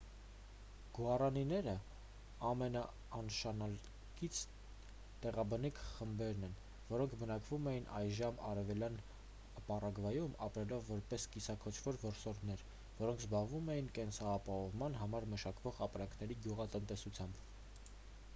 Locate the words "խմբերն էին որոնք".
5.89-7.11